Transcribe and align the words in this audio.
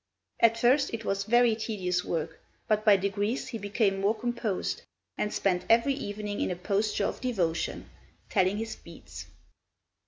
At 0.39 0.57
first 0.57 0.91
it 0.95 1.05
was 1.05 1.25
very 1.25 1.55
tedious 1.55 2.03
work, 2.03 2.39
but 2.67 2.83
by 2.83 2.97
degrees 2.97 3.49
he 3.49 3.59
became 3.59 4.01
more 4.01 4.15
composed, 4.15 4.81
and 5.15 5.31
spent 5.31 5.63
every 5.69 5.93
evening 5.93 6.41
in 6.41 6.49
a 6.49 6.55
posture 6.55 7.05
of 7.05 7.21
devotion, 7.21 7.87
telling 8.27 8.57
his 8.57 8.75
beads. 8.75 9.27